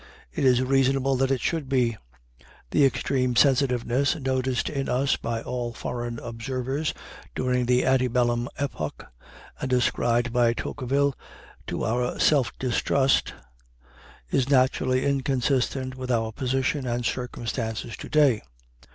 It 0.33 0.45
is 0.45 0.63
reasonable 0.63 1.15
that 1.17 1.29
it 1.29 1.41
should 1.41 1.69
be. 1.69 1.95
The 2.71 2.85
extreme 2.85 3.35
sensitiveness 3.35 4.15
noticed 4.15 4.67
in 4.67 4.89
us 4.89 5.15
by 5.15 5.43
all 5.43 5.73
foreign 5.73 6.17
observers 6.17 6.95
during 7.35 7.67
the 7.67 7.85
antebellum 7.85 8.49
epoch, 8.57 9.05
and 9.59 9.71
ascribed 9.71 10.33
by 10.33 10.53
Tocqueville 10.53 11.13
to 11.67 11.83
our 11.85 12.17
self 12.19 12.51
distrust, 12.57 13.35
is 14.31 14.49
naturally 14.49 15.05
inconsistent 15.05 15.93
with 15.93 16.09
our 16.09 16.31
position 16.31 16.87
and 16.87 17.05
circumstances 17.05 17.95
to 17.97 18.09
day. 18.09 18.41